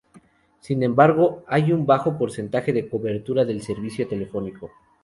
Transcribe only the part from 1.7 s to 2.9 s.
un bajo porcentaje de